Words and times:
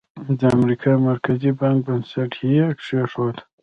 د 0.39 0.41
امریکا 0.57 0.91
مرکزي 1.09 1.51
بانک 1.59 1.79
بنسټ 1.87 2.31
یې 2.53 2.65
کېښود. 2.81 3.37